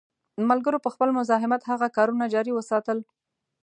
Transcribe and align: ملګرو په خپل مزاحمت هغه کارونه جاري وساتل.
ملګرو 0.49 0.83
په 0.85 0.89
خپل 0.93 1.09
مزاحمت 1.19 1.61
هغه 1.71 1.87
کارونه 1.97 2.25
جاري 2.33 2.51
وساتل. 2.55 2.97